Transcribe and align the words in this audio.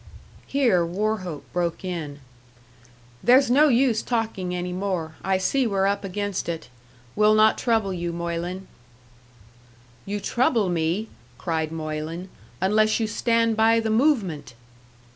Here 0.47 0.83
Wauchope 0.83 1.43
broke 1.53 1.85
in. 1.85 2.21
"There's 3.23 3.51
no 3.51 3.67
use 3.67 4.01
talking 4.01 4.55
any 4.55 4.73
more. 4.73 5.13
I 5.23 5.37
see 5.37 5.67
we're 5.67 5.85
up 5.85 6.03
against 6.03 6.49
it. 6.49 6.69
We'll 7.15 7.35
not 7.35 7.55
trouble 7.55 7.93
you, 7.93 8.11
Moylan." 8.11 8.67
"You 10.07 10.19
trouble 10.19 10.69
me," 10.69 11.07
cried 11.37 11.71
Moylan, 11.71 12.29
"unless 12.59 12.99
you 12.99 13.05
stand 13.05 13.55
by 13.55 13.79
the 13.79 13.91
movement!" 13.91 14.55